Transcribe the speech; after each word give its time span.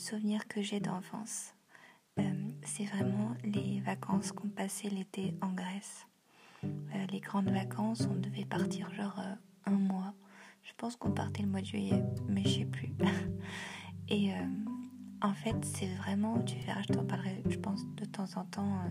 souvenir 0.00 0.48
que 0.48 0.62
j'ai 0.62 0.80
d'enfance, 0.80 1.54
c'est 2.64 2.84
vraiment 2.84 3.34
les 3.44 3.80
vacances 3.80 4.32
qu'on 4.32 4.48
passait 4.48 4.88
l'été 4.88 5.34
en 5.40 5.52
Grèce. 5.52 6.06
les 7.10 7.20
grandes 7.20 7.50
vacances, 7.50 8.06
on 8.10 8.14
devait 8.14 8.44
partir 8.44 8.92
genre 8.92 9.20
un 9.66 9.72
mois. 9.72 10.14
Je 10.62 10.72
pense 10.76 10.96
qu'on 10.96 11.12
partait 11.12 11.42
le 11.42 11.48
mois 11.48 11.60
de 11.60 11.66
juillet, 11.66 12.02
mais 12.28 12.42
je 12.44 12.60
sais 12.60 12.64
plus. 12.64 12.92
Et 14.08 14.30
en 15.22 15.32
fait, 15.34 15.56
c'est 15.64 15.94
vraiment, 15.96 16.40
tu 16.42 16.58
verras, 16.58 16.82
je 16.82 16.92
t'en 16.92 17.04
parlerai, 17.04 17.42
je 17.48 17.58
pense, 17.58 17.86
de 17.96 18.04
temps 18.04 18.28
en 18.36 18.44
temps 18.44 18.82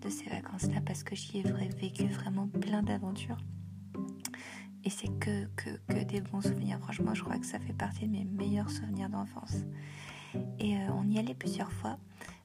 de 0.00 0.08
ces 0.08 0.28
vacances-là 0.28 0.80
parce 0.84 1.02
que 1.02 1.16
j'y 1.16 1.38
ai 1.38 1.42
vécu 1.42 2.06
vraiment 2.06 2.48
plein 2.48 2.82
d'aventures. 2.82 3.38
Et 4.84 4.90
c'est 4.90 5.08
que, 5.18 5.46
que, 5.56 5.70
que, 5.88 6.04
des 6.04 6.20
bons 6.20 6.42
souvenirs. 6.42 6.78
Franchement, 6.78 7.12
je 7.14 7.22
crois 7.24 7.38
que 7.38 7.46
ça 7.46 7.58
fait 7.58 7.72
partie 7.72 8.06
de 8.06 8.12
mes 8.12 8.24
meilleurs 8.24 8.70
souvenirs 8.70 9.08
d'enfance. 9.08 9.64
Et 10.58 10.76
euh, 10.76 10.92
on 10.94 11.08
y 11.08 11.18
allait 11.18 11.34
plusieurs 11.34 11.72
fois 11.72 11.98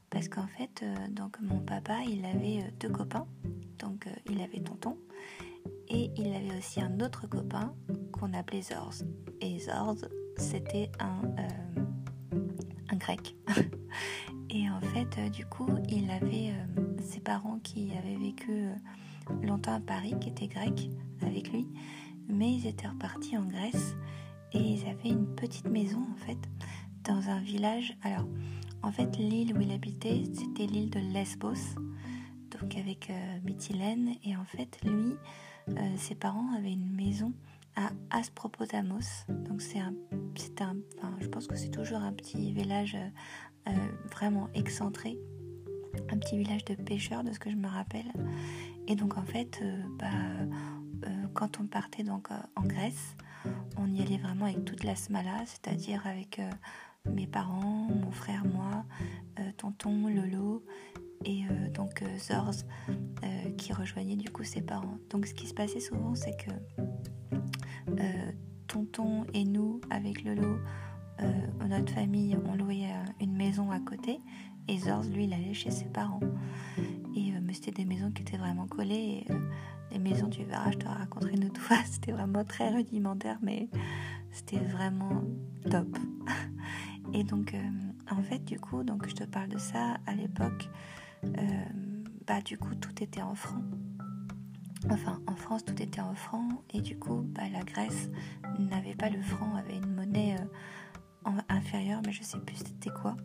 parce 0.09 0.27
qu'en 0.27 0.47
fait, 0.47 0.81
euh, 0.83 0.95
donc 1.09 1.39
mon 1.41 1.59
papa, 1.59 1.99
il 2.07 2.25
avait 2.25 2.59
euh, 2.59 2.71
deux 2.79 2.89
copains. 2.89 3.27
Donc 3.79 4.07
il 4.29 4.41
avait 4.41 4.59
tonton 4.59 4.97
et 5.87 6.11
il 6.15 6.33
avait 6.33 6.57
aussi 6.57 6.81
un 6.81 6.99
autre 6.99 7.27
copain 7.27 7.73
qu'on 8.11 8.33
appelait 8.33 8.61
Zorz. 8.61 9.03
Et 9.41 9.59
Zorz, 9.59 10.07
c'était 10.37 10.91
un, 10.99 11.21
un 12.89 12.95
grec. 12.95 13.35
et 14.49 14.69
en 14.69 14.81
fait, 14.81 15.31
du 15.31 15.45
coup, 15.47 15.69
il 15.89 16.11
avait 16.11 16.53
ses 17.01 17.21
parents 17.21 17.59
qui 17.63 17.91
avaient 17.97 18.17
vécu 18.17 18.67
longtemps 19.41 19.73
à 19.73 19.79
Paris, 19.79 20.13
qui 20.21 20.29
étaient 20.29 20.47
grecs 20.47 20.91
avec 21.21 21.51
lui 21.51 21.65
mais 22.31 22.53
ils 22.53 22.67
étaient 22.67 22.87
repartis 22.87 23.37
en 23.37 23.45
Grèce 23.45 23.95
et 24.53 24.59
ils 24.59 24.87
avaient 24.87 25.09
une 25.09 25.35
petite 25.35 25.67
maison 25.67 26.05
en 26.11 26.15
fait 26.15 26.37
dans 27.03 27.29
un 27.29 27.39
village. 27.39 27.95
Alors 28.03 28.27
en 28.83 28.91
fait 28.91 29.17
l'île 29.17 29.55
où 29.57 29.61
il 29.61 29.71
habitait 29.71 30.23
c'était 30.33 30.65
l'île 30.65 30.89
de 30.89 30.99
Lesbos, 30.99 31.75
donc 32.59 32.75
avec 32.75 33.09
euh, 33.09 33.39
Mytilène 33.43 34.15
et 34.23 34.35
en 34.35 34.45
fait 34.45 34.79
lui 34.83 35.15
euh, 35.69 35.73
ses 35.97 36.15
parents 36.15 36.53
avaient 36.57 36.73
une 36.73 36.91
maison 36.91 37.33
à 37.75 37.91
Aspropotamos. 38.09 39.25
Donc 39.29 39.61
c'est 39.61 39.79
un, 39.79 39.93
un, 40.61 40.75
enfin, 40.97 41.15
je 41.19 41.27
pense 41.27 41.47
que 41.47 41.55
c'est 41.55 41.71
toujours 41.71 41.99
un 41.99 42.13
petit 42.13 42.51
village 42.51 42.97
euh, 43.67 43.71
vraiment 44.11 44.49
excentré, 44.53 45.17
un 46.09 46.17
petit 46.17 46.37
village 46.37 46.65
de 46.65 46.75
pêcheurs 46.75 47.23
de 47.23 47.31
ce 47.31 47.39
que 47.39 47.49
je 47.49 47.55
me 47.55 47.67
rappelle. 47.67 48.11
Et 48.87 48.95
donc 48.95 49.17
en 49.17 49.23
fait, 49.23 49.61
bah 49.99 50.07
euh, 51.05 51.27
quand 51.33 51.59
on 51.59 51.65
partait 51.65 52.03
donc 52.03 52.31
euh, 52.31 52.35
en 52.55 52.63
Grèce, 52.63 53.15
on 53.77 53.91
y 53.91 54.01
allait 54.01 54.17
vraiment 54.17 54.45
avec 54.45 54.65
toute 54.65 54.83
la 54.83 54.95
smala, 54.95 55.45
c'est-à-dire 55.45 56.05
avec 56.05 56.39
euh, 56.39 56.49
mes 57.09 57.27
parents, 57.27 57.87
mon 57.89 58.11
frère, 58.11 58.43
moi, 58.45 58.85
tonton, 59.57 60.07
Lolo 60.07 60.63
et 61.25 61.43
donc 61.73 62.03
Zorz 62.17 62.65
qui 63.57 63.73
rejoignait 63.73 64.15
du 64.15 64.29
coup 64.29 64.43
ses 64.43 64.61
parents. 64.61 64.97
Donc 65.09 65.25
ce 65.25 65.33
qui 65.33 65.47
se 65.47 65.53
passait 65.53 65.79
souvent, 65.79 66.15
c'est 66.15 66.35
que 66.37 66.51
tonton 68.67 69.25
et 69.33 69.43
nous, 69.43 69.81
avec 69.89 70.23
Lolo, 70.23 70.57
notre 71.67 71.93
famille, 71.93 72.37
on 72.45 72.55
louait 72.55 72.89
une 73.19 73.35
maison 73.35 73.71
à 73.71 73.79
côté 73.79 74.19
et 74.67 74.77
Zorz, 74.77 75.09
lui, 75.09 75.25
il 75.25 75.33
allait 75.33 75.53
chez 75.53 75.71
ses 75.71 75.85
parents. 75.85 76.21
Et 77.15 77.31
mais 77.41 77.53
c'était 77.53 77.71
des 77.71 77.85
maisons 77.85 78.11
qui 78.11 78.21
étaient 78.21 78.37
vraiment 78.37 78.67
collées. 78.67 79.25
Et, 79.27 79.33
les 79.91 79.99
maisons, 79.99 80.27
du 80.27 80.45
verras, 80.45 80.71
je 80.71 80.77
te 80.77 80.87
raconterai 80.87 81.33
une 81.33 81.45
autre 81.45 81.59
fois. 81.61 81.77
C'était 81.85 82.13
vraiment 82.13 82.45
très 82.45 82.69
rudimentaire, 82.73 83.37
mais 83.41 83.67
c'était 84.31 84.59
vraiment 84.59 85.23
top. 85.69 85.97
Et 87.13 87.23
donc, 87.23 87.53
euh, 87.53 87.69
en 88.09 88.21
fait, 88.21 88.43
du 88.43 88.59
coup, 88.59 88.83
donc 88.83 89.07
je 89.07 89.15
te 89.15 89.23
parle 89.23 89.49
de 89.49 89.57
ça 89.57 89.97
à 90.05 90.13
l'époque. 90.13 90.69
Euh, 91.23 91.65
bah, 92.27 92.41
du 92.41 92.57
coup, 92.57 92.75
tout 92.75 93.03
était 93.03 93.21
en 93.21 93.35
francs. 93.35 93.63
Enfin, 94.89 95.21
en 95.27 95.35
France, 95.35 95.63
tout 95.65 95.81
était 95.81 96.01
en 96.01 96.15
francs. 96.15 96.51
Et 96.73 96.81
du 96.81 96.97
coup, 96.97 97.21
bah, 97.27 97.43
la 97.51 97.63
Grèce 97.63 98.09
n'avait 98.59 98.95
pas 98.95 99.09
le 99.09 99.21
franc, 99.21 99.55
avait 99.55 99.77
une 99.77 99.93
monnaie 99.93 100.35
euh, 101.27 101.31
inférieure, 101.49 102.01
mais 102.05 102.11
je 102.11 102.23
sais 102.23 102.39
plus 102.39 102.55
c'était 102.55 102.89
quoi. 102.89 103.15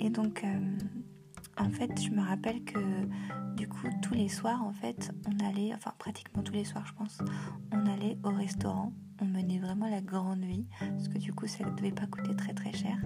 Et 0.00 0.10
donc, 0.10 0.44
en 1.56 1.70
fait, 1.70 2.00
je 2.00 2.10
me 2.10 2.22
rappelle 2.22 2.62
que 2.64 2.78
du 3.56 3.68
coup, 3.68 3.88
tous 4.02 4.14
les 4.14 4.28
soirs, 4.28 4.62
en 4.62 4.72
fait, 4.72 5.12
on 5.26 5.44
allait, 5.44 5.74
enfin 5.74 5.92
pratiquement 5.98 6.42
tous 6.44 6.52
les 6.52 6.64
soirs, 6.64 6.86
je 6.86 6.92
pense, 6.92 7.18
on 7.72 7.86
allait 7.86 8.16
au 8.22 8.30
restaurant. 8.30 8.92
On 9.20 9.24
menait 9.24 9.58
vraiment 9.58 9.88
la 9.88 10.00
grande 10.00 10.44
vie, 10.44 10.66
parce 10.78 11.08
que 11.08 11.18
du 11.18 11.32
coup, 11.32 11.46
ça 11.46 11.64
ne 11.64 11.74
devait 11.74 11.92
pas 11.92 12.06
coûter 12.06 12.34
très 12.36 12.54
très 12.54 12.72
cher. 12.72 12.98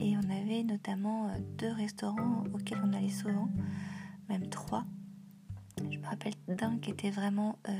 Et 0.00 0.16
on 0.16 0.30
avait 0.30 0.62
notamment 0.62 1.28
euh, 1.28 1.38
deux 1.58 1.72
restaurants 1.72 2.44
auxquels 2.54 2.80
on 2.84 2.92
allait 2.92 3.10
souvent, 3.10 3.48
même 4.28 4.48
trois. 4.48 4.84
Je 5.90 5.98
me 5.98 6.06
rappelle 6.06 6.34
d'un 6.46 6.78
qui 6.78 6.90
était 6.90 7.10
vraiment 7.10 7.58
euh, 7.68 7.72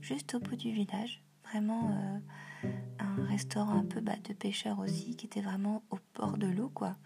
juste 0.00 0.34
au 0.34 0.40
bout 0.40 0.56
du 0.56 0.72
village, 0.72 1.22
vraiment 1.44 1.90
euh, 1.90 2.68
un 2.98 3.24
restaurant 3.24 3.78
un 3.78 3.84
peu 3.84 4.00
bas 4.00 4.16
de 4.28 4.32
pêcheurs 4.32 4.78
aussi, 4.80 5.16
qui 5.16 5.26
était 5.26 5.42
vraiment 5.42 5.82
au 5.90 5.98
bord 6.16 6.36
de 6.38 6.48
l'eau, 6.48 6.70
quoi. 6.70 6.96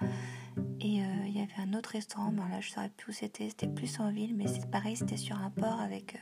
Et 0.80 1.02
il 1.26 1.36
y 1.36 1.40
avait 1.40 1.62
un 1.62 1.72
autre 1.74 1.90
restaurant, 1.90 2.32
mais 2.32 2.40
là 2.50 2.60
je 2.60 2.68
ne 2.68 2.72
saurais 2.72 2.88
plus 2.90 3.10
où 3.10 3.14
c'était, 3.14 3.48
c'était 3.48 3.68
plus 3.68 4.00
en 4.00 4.10
ville, 4.10 4.34
mais 4.34 4.48
c'est 4.48 4.68
pareil, 4.68 4.96
c'était 4.96 5.16
sur 5.16 5.38
un 5.38 5.50
port 5.50 5.80
avec 5.80 6.18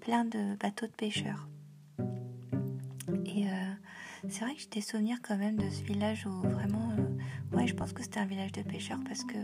plein 0.00 0.24
de 0.24 0.54
bateaux 0.56 0.86
de 0.86 0.92
pêcheurs. 0.92 1.48
Et 4.22 4.26
euh, 4.26 4.28
c'est 4.30 4.44
vrai 4.44 4.54
que 4.54 4.60
j'ai 4.60 4.68
des 4.68 4.80
souvenirs 4.80 5.18
quand 5.22 5.36
même 5.36 5.56
de 5.56 5.68
ce 5.70 5.82
village 5.82 6.26
où 6.26 6.48
vraiment, 6.48 6.94
ouais, 7.52 7.66
je 7.66 7.74
pense 7.74 7.92
que 7.92 8.02
c'était 8.02 8.20
un 8.20 8.26
village 8.26 8.52
de 8.52 8.62
pêcheurs 8.62 9.00
parce 9.06 9.24
que 9.24 9.38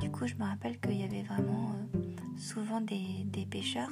du 0.00 0.10
coup, 0.10 0.26
je 0.26 0.34
me 0.34 0.44
rappelle 0.44 0.80
qu'il 0.80 1.00
y 1.00 1.04
avait 1.04 1.22
vraiment 1.22 1.74
souvent 2.36 2.80
des, 2.80 3.26
pêcheurs 3.50 3.90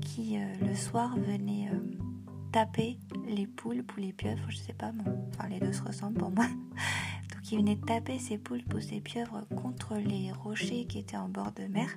qui 0.00 0.38
le 0.60 0.74
soir 0.74 1.16
venaient 1.16 1.68
taper 2.52 2.98
les 3.26 3.46
poules 3.46 3.84
ou 3.96 4.00
les 4.00 4.12
pieuvres, 4.12 4.48
je 4.48 4.56
sais 4.56 4.72
pas, 4.72 4.92
enfin 5.34 5.48
les 5.48 5.58
deux 5.58 5.72
se 5.72 5.82
ressemblent 5.82 6.18
pour 6.18 6.30
moi 6.30 6.46
qui 7.46 7.56
venait 7.56 7.76
taper 7.76 8.18
ses 8.18 8.38
poulpes 8.38 8.74
ou 8.74 8.80
ses 8.80 9.00
pieuvres 9.00 9.46
contre 9.54 9.94
les 9.94 10.32
rochers 10.32 10.84
qui 10.86 10.98
étaient 10.98 11.16
en 11.16 11.28
bord 11.28 11.52
de 11.52 11.62
mer. 11.72 11.88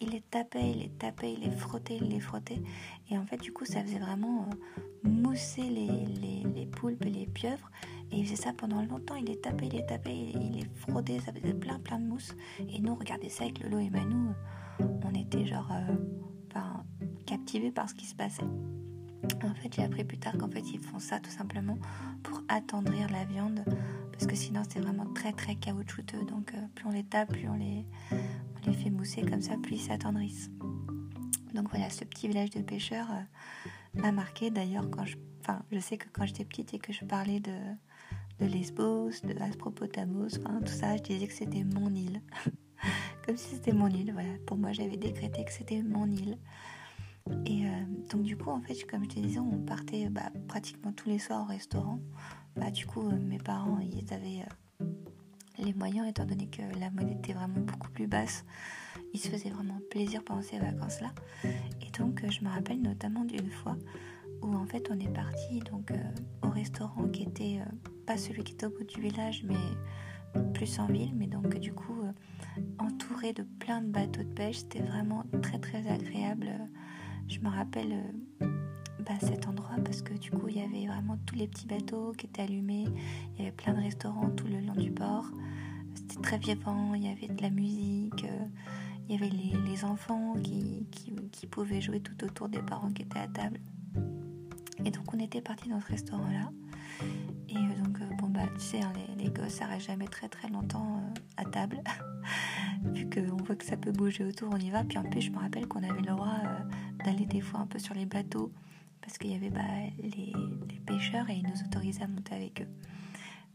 Il 0.00 0.08
les 0.08 0.22
tapait, 0.22 0.70
il 0.70 0.78
les 0.78 0.88
tapait, 0.88 1.34
il 1.34 1.40
les 1.40 1.54
frottait, 1.54 1.98
il 2.00 2.08
les 2.08 2.18
frottait. 2.18 2.62
Et 3.10 3.18
en 3.18 3.26
fait, 3.26 3.36
du 3.36 3.52
coup, 3.52 3.66
ça 3.66 3.82
faisait 3.82 3.98
vraiment 3.98 4.48
euh, 4.48 5.08
mousser 5.10 5.64
les, 5.64 5.86
les, 5.86 6.44
les, 6.54 6.64
poulpes 6.64 7.04
et 7.04 7.10
les 7.10 7.26
pieuvres. 7.26 7.70
Et 8.10 8.20
il 8.20 8.24
faisait 8.24 8.42
ça 8.42 8.54
pendant 8.54 8.82
longtemps. 8.82 9.16
Il 9.16 9.26
les 9.26 9.38
tapait, 9.38 9.66
il 9.66 9.74
les 9.74 9.84
tapait, 9.84 10.16
il, 10.16 10.52
les 10.52 10.66
frottait. 10.76 11.20
Ça 11.20 11.30
faisait 11.30 11.52
plein, 11.52 11.78
plein 11.78 11.98
de 11.98 12.06
mousse. 12.06 12.34
Et 12.58 12.78
nous, 12.78 12.92
on 12.92 12.96
regardait 12.96 13.28
ça 13.28 13.44
avec 13.44 13.62
Lolo 13.62 13.78
et 13.80 13.90
Manou. 13.90 14.32
On 14.80 15.14
était 15.14 15.44
genre 15.44 15.70
euh, 15.72 16.58
captivés 17.26 17.70
par 17.70 17.90
ce 17.90 17.94
qui 17.94 18.06
se 18.06 18.14
passait. 18.14 18.44
En 19.44 19.54
fait, 19.54 19.74
j'ai 19.74 19.82
appris 19.82 20.04
plus 20.04 20.18
tard 20.18 20.38
qu'en 20.38 20.48
fait, 20.48 20.64
ils 20.72 20.80
font 20.80 21.00
ça 21.00 21.20
tout 21.20 21.30
simplement 21.30 21.76
pour 22.22 22.42
attendrir 22.48 23.10
la 23.10 23.24
viande 23.24 23.62
parce 24.16 24.26
que 24.26 24.36
sinon 24.36 24.62
c'est 24.68 24.80
vraiment 24.80 25.06
très 25.12 25.32
très 25.32 25.56
caoutchouteux. 25.56 26.24
Donc 26.24 26.54
euh, 26.54 26.60
plus 26.74 26.86
on 26.86 26.90
les 26.90 27.04
tape, 27.04 27.32
plus 27.32 27.48
on 27.48 27.54
les, 27.54 27.84
fait 28.72 28.90
mousser 28.90 29.22
comme 29.22 29.42
ça, 29.42 29.56
plus 29.62 29.76
ils 29.76 29.80
s'attendrissent. 29.80 30.50
Donc 31.54 31.68
voilà, 31.70 31.90
ce 31.90 32.04
petit 32.04 32.28
village 32.28 32.50
de 32.50 32.62
pêcheurs 32.62 33.08
euh, 33.10 34.00
m'a 34.00 34.12
marqué. 34.12 34.50
D'ailleurs, 34.50 34.86
je, 35.04 35.16
enfin, 35.40 35.62
je 35.70 35.78
sais 35.78 35.96
que 35.98 36.06
quand 36.12 36.26
j'étais 36.26 36.44
petite 36.44 36.74
et 36.74 36.78
que 36.78 36.92
je 36.92 37.04
parlais 37.04 37.40
de, 37.40 37.52
Lesbos, 38.40 39.10
de 39.24 39.40
Aspropotamos, 39.40 40.28
tout 40.28 40.72
ça, 40.72 40.96
je 40.96 41.02
disais 41.02 41.26
que 41.26 41.32
c'était 41.32 41.64
mon 41.64 41.94
île. 41.94 42.20
comme 43.26 43.36
si 43.36 43.54
c'était 43.54 43.72
mon 43.72 43.88
île. 43.88 44.12
Voilà, 44.12 44.32
pour 44.46 44.56
moi 44.56 44.72
j'avais 44.72 44.96
décrété 44.96 45.44
que 45.44 45.52
c'était 45.52 45.82
mon 45.82 46.10
île. 46.10 46.38
Et 47.44 47.66
euh, 47.66 47.70
donc 48.10 48.22
du 48.22 48.36
coup, 48.36 48.50
en 48.50 48.60
fait, 48.60 48.84
comme 48.86 49.04
je 49.04 49.08
te 49.08 49.20
disais, 49.20 49.38
on 49.38 49.58
partait 49.58 50.08
bah, 50.08 50.30
pratiquement 50.48 50.92
tous 50.92 51.08
les 51.08 51.18
soirs 51.18 51.42
au 51.42 51.46
restaurant 51.46 52.00
bah, 52.56 52.70
du 52.70 52.86
coup, 52.86 53.06
euh, 53.06 53.18
mes 53.18 53.38
parents, 53.38 53.78
ils 53.80 54.12
avaient 54.14 54.44
euh, 54.80 54.86
les 55.58 55.74
moyens, 55.74 56.08
étant 56.08 56.24
donné 56.24 56.46
que 56.46 56.62
la 56.80 56.90
monnaie 56.90 57.12
était 57.12 57.34
vraiment 57.34 57.60
beaucoup 57.60 57.90
plus 57.90 58.06
basse. 58.06 58.44
Ils 59.12 59.20
se 59.20 59.28
faisaient 59.28 59.50
vraiment 59.50 59.78
plaisir 59.90 60.22
pendant 60.24 60.42
ces 60.42 60.58
vacances-là. 60.58 61.12
Et 61.44 61.90
donc, 61.98 62.24
je 62.28 62.42
me 62.42 62.48
rappelle 62.48 62.80
notamment 62.80 63.24
d'une 63.24 63.50
fois 63.50 63.76
où 64.42 64.54
en 64.54 64.66
fait 64.66 64.90
on 64.90 64.98
est 64.98 65.12
parti 65.12 65.60
donc 65.60 65.92
au 66.42 66.50
restaurant 66.50 67.08
qui 67.08 67.22
était 67.22 67.60
pas 68.06 68.18
celui 68.18 68.44
qui 68.44 68.52
était 68.52 68.66
au 68.66 68.70
bout 68.70 68.84
du 68.84 69.00
village, 69.00 69.44
mais 69.44 70.42
plus 70.52 70.78
en 70.78 70.86
ville, 70.86 71.14
mais 71.14 71.26
donc 71.26 71.58
du 71.58 71.72
coup 71.72 72.02
entouré 72.78 73.32
de 73.32 73.42
plein 73.42 73.80
de 73.80 73.88
bateaux 73.88 74.22
de 74.22 74.32
pêche. 74.34 74.58
C'était 74.58 74.82
vraiment 74.82 75.24
très 75.42 75.58
très 75.58 75.86
agréable. 75.88 76.50
Je 77.28 77.40
me 77.40 77.48
rappelle 77.48 77.94
cet 79.20 79.46
endroit 79.46 79.76
parce 79.84 80.02
que 80.02 80.14
du 80.14 80.30
coup 80.30 80.48
il 80.48 80.58
y 80.58 80.60
avait 80.60 80.86
vraiment 80.86 81.16
tous 81.26 81.36
les 81.36 81.46
petits 81.46 81.66
bateaux 81.66 82.12
qui 82.12 82.26
étaient 82.26 82.42
allumés, 82.42 82.86
il 83.34 83.38
y 83.38 83.42
avait 83.42 83.56
plein 83.56 83.74
de 83.74 83.80
restaurants 83.80 84.30
tout 84.30 84.46
le 84.46 84.60
long 84.60 84.74
du 84.74 84.90
port, 84.90 85.26
c'était 85.94 86.20
très 86.20 86.38
vivant, 86.38 86.94
il 86.94 87.04
y 87.04 87.08
avait 87.08 87.28
de 87.28 87.42
la 87.42 87.50
musique, 87.50 88.24
euh, 88.24 88.46
il 89.08 89.14
y 89.14 89.18
avait 89.18 89.30
les, 89.30 89.84
enfants 89.84 90.34
qui, 90.42 90.86
pouvaient 91.50 91.80
jouer 91.80 92.00
tout 92.00 92.24
autour 92.24 92.48
des 92.48 92.58
parents 92.58 92.90
qui 92.90 93.02
étaient 93.02 93.20
à 93.20 93.28
table. 93.28 93.60
Et 94.84 94.90
donc 94.90 95.14
on 95.14 95.18
était 95.18 95.40
parti 95.40 95.68
dans 95.68 95.80
ce 95.80 95.86
restaurant 95.86 96.28
là. 96.28 96.50
Et 97.48 97.54
donc, 97.54 97.98
bon, 98.18 98.28
bah, 98.28 98.40
tu 98.58 98.64
sais, 98.64 98.80
hein, 98.80 98.92
les, 99.16 99.30
gosses, 99.30 99.54
ça 99.54 99.66
reste 99.66 99.86
jamais 99.86 100.06
très 100.06 100.28
très 100.28 100.48
longtemps 100.48 101.02
à 101.36 101.44
table. 101.44 101.80
Vu 102.94 103.08
qu'on 103.08 103.36
voit 103.36 103.54
que 103.54 103.64
ça 103.64 103.76
peut 103.76 103.92
bouger 103.92 104.24
autour, 104.24 104.50
on 104.52 104.56
y 104.56 104.70
va. 104.70 104.82
Puis 104.82 104.98
en 104.98 105.04
plus, 105.04 105.20
je 105.20 105.30
me 105.30 105.38
rappelle 105.38 105.66
qu'on 105.68 105.82
avait 105.82 106.00
le 106.00 106.06
droit 106.06 106.40
d'aller 107.06 107.26
des 107.26 107.40
fois 107.40 107.60
un 107.60 107.66
peu 107.66 107.78
sur 107.78 107.94
les 107.94 108.04
bateaux 108.04 108.52
parce 109.00 109.16
qu'il 109.18 109.30
y 109.30 109.34
avait 109.34 109.50
bah, 109.50 109.60
les, 110.02 110.32
pêcheurs 110.84 111.28
et 111.30 111.34
ils 111.34 111.42
nous 111.42 111.64
autorisaient 111.64 112.02
à 112.02 112.08
monter 112.08 112.34
avec 112.34 112.62
eux. 112.62 112.68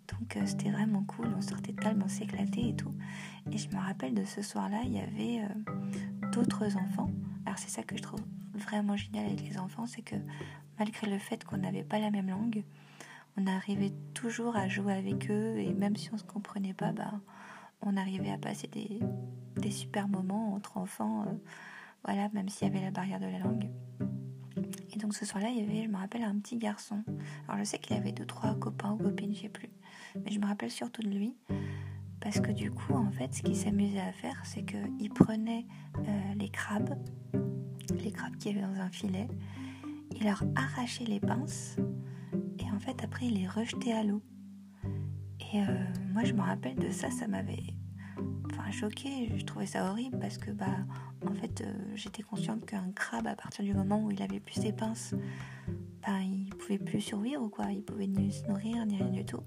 Donc 0.07 0.35
euh, 0.35 0.41
c'était 0.45 0.69
vraiment 0.69 1.03
cool, 1.03 1.27
on 1.37 1.41
sortait 1.41 1.73
tellement 1.73 2.07
s'éclater 2.07 2.69
et 2.69 2.75
tout. 2.75 2.93
Et 3.51 3.57
je 3.57 3.69
me 3.69 3.77
rappelle 3.77 4.13
de 4.13 4.25
ce 4.25 4.41
soir-là, 4.41 4.81
il 4.85 4.93
y 4.93 4.99
avait 4.99 5.45
euh, 5.45 6.29
d'autres 6.31 6.75
enfants. 6.77 7.09
Alors 7.45 7.57
c'est 7.57 7.69
ça 7.69 7.83
que 7.83 7.95
je 7.97 8.01
trouve 8.01 8.21
vraiment 8.53 8.95
génial 8.95 9.25
avec 9.25 9.41
les 9.41 9.57
enfants, 9.57 9.85
c'est 9.85 10.01
que 10.01 10.15
malgré 10.79 11.09
le 11.09 11.17
fait 11.17 11.43
qu'on 11.43 11.57
n'avait 11.57 11.83
pas 11.83 11.99
la 11.99 12.11
même 12.11 12.29
langue, 12.29 12.63
on 13.37 13.47
arrivait 13.47 13.93
toujours 14.13 14.55
à 14.55 14.67
jouer 14.67 14.93
avec 14.93 15.29
eux 15.29 15.57
et 15.57 15.73
même 15.73 15.95
si 15.95 16.09
on 16.11 16.15
ne 16.15 16.19
se 16.19 16.25
comprenait 16.25 16.73
pas, 16.73 16.91
bah, 16.91 17.13
on 17.81 17.97
arrivait 17.97 18.31
à 18.31 18.37
passer 18.37 18.67
des, 18.67 19.71
super 19.71 20.07
moments 20.07 20.53
entre 20.53 20.77
enfants, 20.77 21.23
euh, 21.27 21.33
voilà, 22.03 22.29
même 22.29 22.49
s'il 22.49 22.67
y 22.67 22.71
avait 22.71 22.83
la 22.83 22.91
barrière 22.91 23.19
de 23.19 23.25
la 23.25 23.39
langue. 23.39 23.69
Et 24.93 24.97
donc 24.97 25.13
ce 25.13 25.25
soir-là, 25.25 25.49
il 25.49 25.59
y 25.59 25.63
avait, 25.63 25.83
je 25.83 25.89
me 25.89 25.97
rappelle, 25.97 26.23
un 26.23 26.37
petit 26.39 26.57
garçon. 26.57 27.03
Alors 27.47 27.59
je 27.59 27.63
sais 27.63 27.79
qu'il 27.79 27.95
avait 27.95 28.11
deux, 28.11 28.25
trois 28.25 28.55
copains 28.55 28.93
ou 28.93 28.97
copines, 28.97 29.33
je 29.33 29.41
sais 29.41 29.49
plus. 29.49 29.69
Mais 30.23 30.31
je 30.31 30.39
me 30.39 30.45
rappelle 30.45 30.71
surtout 30.71 31.01
de 31.01 31.09
lui. 31.09 31.35
Parce 32.19 32.39
que 32.39 32.51
du 32.51 32.71
coup, 32.71 32.93
en 32.93 33.11
fait, 33.11 33.33
ce 33.33 33.41
qu'il 33.41 33.55
s'amusait 33.55 33.99
à 33.99 34.11
faire, 34.11 34.39
c'est 34.45 34.63
qu'il 34.63 35.09
prenait 35.09 35.65
euh, 35.97 36.33
les 36.35 36.49
crabes, 36.49 36.95
les 37.97 38.11
crabes 38.11 38.35
qu'il 38.37 38.55
y 38.55 38.59
avait 38.59 38.67
dans 38.67 38.79
un 38.79 38.91
filet, 38.91 39.27
il 40.15 40.23
leur 40.23 40.43
arrachait 40.55 41.05
les 41.05 41.19
pinces, 41.19 41.77
et 42.59 42.71
en 42.71 42.79
fait, 42.79 43.03
après, 43.03 43.25
il 43.25 43.39
les 43.39 43.47
rejetait 43.47 43.93
à 43.93 44.03
l'eau. 44.03 44.21
Et 45.53 45.61
euh, 45.61 45.85
moi, 46.13 46.23
je 46.23 46.33
me 46.33 46.41
rappelle 46.41 46.75
de 46.75 46.91
ça, 46.91 47.09
ça 47.09 47.27
m'avait 47.27 47.73
enfin 48.51 48.71
choquée, 48.71 49.31
je 49.35 49.45
trouvais 49.45 49.65
ça 49.65 49.89
horrible 49.89 50.19
parce 50.19 50.37
que 50.37 50.51
bah 50.51 50.65
en 51.25 51.33
fait 51.33 51.61
euh, 51.61 51.73
j'étais 51.95 52.23
consciente 52.23 52.65
qu'un 52.65 52.91
crabe 52.93 53.27
à 53.27 53.35
partir 53.35 53.63
du 53.63 53.73
moment 53.73 54.03
où 54.03 54.11
il 54.11 54.21
avait 54.21 54.39
plus 54.39 54.61
ses 54.61 54.73
pinces, 54.73 55.15
bah 56.01 56.19
il 56.23 56.49
pouvait 56.55 56.77
plus 56.77 57.01
survivre 57.01 57.41
ou 57.41 57.49
quoi, 57.49 57.71
il 57.71 57.83
pouvait 57.83 58.07
ni 58.07 58.31
se 58.31 58.45
nourrir 58.47 58.85
ni 58.85 58.97
rien 58.97 59.09
du 59.09 59.25
tout. 59.25 59.41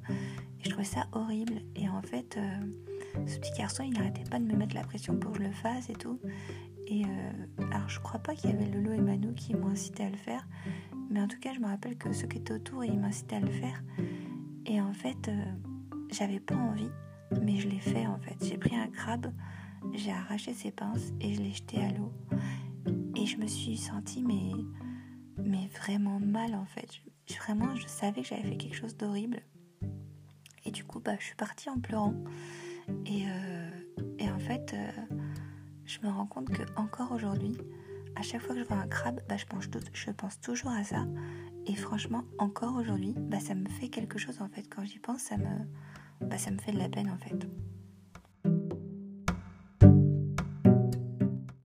Et 0.60 0.64
je 0.64 0.70
trouvais 0.70 0.84
ça 0.84 1.06
horrible 1.12 1.62
et 1.76 1.88
en 1.88 2.02
fait 2.02 2.36
euh, 2.36 3.26
ce 3.26 3.38
petit 3.38 3.52
garçon 3.58 3.84
il 3.84 3.92
n'arrêtait 3.92 4.28
pas 4.28 4.38
de 4.38 4.44
me 4.44 4.54
mettre 4.54 4.74
la 4.74 4.82
pression 4.82 5.16
pour 5.16 5.32
que 5.32 5.38
je 5.38 5.44
le 5.44 5.52
fasse 5.52 5.88
et 5.90 5.94
tout. 5.94 6.20
Et 6.86 7.04
euh, 7.04 7.64
alors 7.72 7.88
je 7.88 8.00
crois 8.00 8.20
pas 8.20 8.34
qu'il 8.34 8.50
y 8.50 8.52
avait 8.52 8.66
Lolo 8.66 8.92
et 8.92 9.00
Manu 9.00 9.34
qui 9.34 9.54
m'ont 9.54 9.68
incité 9.68 10.04
à 10.04 10.10
le 10.10 10.16
faire, 10.16 10.46
mais 11.10 11.20
en 11.20 11.28
tout 11.28 11.40
cas 11.40 11.52
je 11.54 11.60
me 11.60 11.66
rappelle 11.66 11.96
que 11.96 12.12
ceux 12.12 12.26
qui 12.26 12.38
étaient 12.38 12.52
autour 12.52 12.84
ils 12.84 12.98
m'incitaient 12.98 13.36
à 13.36 13.40
le 13.40 13.50
faire 13.50 13.82
et 14.66 14.80
en 14.80 14.92
fait 14.92 15.30
j'avais 16.10 16.40
pas 16.40 16.54
envie 16.54 16.90
mais 17.42 17.58
je 17.58 17.68
l'ai 17.68 17.78
fait 17.78 18.06
en 18.06 18.18
fait. 18.18 18.36
J'ai 18.44 18.58
pris 18.58 18.76
un 18.76 18.88
crabe, 18.88 19.32
j'ai 19.92 20.12
arraché 20.12 20.52
ses 20.52 20.70
pinces 20.70 21.12
et 21.20 21.34
je 21.34 21.40
l'ai 21.40 21.52
jeté 21.52 21.82
à 21.82 21.90
l'eau. 21.92 22.12
Et 23.16 23.26
je 23.26 23.36
me 23.36 23.46
suis 23.46 23.76
sentie 23.76 24.22
mais, 24.22 24.52
mais 25.38 25.68
vraiment 25.78 26.20
mal 26.20 26.54
en 26.54 26.66
fait. 26.66 26.88
vraiment, 27.38 27.74
je 27.76 27.86
savais 27.86 28.22
que 28.22 28.28
j'avais 28.28 28.42
fait 28.42 28.56
quelque 28.56 28.76
chose 28.76 28.96
d'horrible. 28.96 29.40
Et 30.66 30.70
du 30.70 30.84
coup, 30.84 31.00
bah, 31.00 31.16
je 31.18 31.24
suis 31.24 31.36
partie 31.36 31.68
en 31.68 31.78
pleurant. 31.78 32.14
Et, 33.06 33.24
euh, 33.26 33.70
et 34.18 34.30
en 34.30 34.38
fait, 34.38 34.74
euh, 34.74 35.16
je 35.84 35.98
me 36.02 36.10
rends 36.10 36.26
compte 36.26 36.48
que 36.48 36.62
encore 36.76 37.12
aujourd'hui, 37.12 37.56
à 38.16 38.22
chaque 38.22 38.40
fois 38.42 38.54
que 38.54 38.60
je 38.60 38.66
vois 38.66 38.78
un 38.78 38.88
crabe, 38.88 39.20
bah, 39.28 39.36
je, 39.36 39.46
pense, 39.46 39.64
je 39.92 40.10
pense 40.10 40.40
toujours 40.40 40.70
à 40.70 40.84
ça. 40.84 41.06
Et 41.66 41.74
franchement, 41.74 42.24
encore 42.38 42.76
aujourd'hui, 42.76 43.14
bah, 43.16 43.40
ça 43.40 43.54
me 43.54 43.68
fait 43.68 43.88
quelque 43.88 44.18
chose 44.18 44.40
en 44.40 44.48
fait. 44.48 44.62
Quand 44.68 44.84
j'y 44.84 44.98
pense, 44.98 45.22
ça 45.22 45.36
me, 45.36 45.66
bah, 46.20 46.38
ça 46.38 46.50
me 46.50 46.58
fait 46.58 46.72
de 46.72 46.78
la 46.78 46.88
peine 46.88 47.10
en 47.10 47.18
fait. 47.18 47.46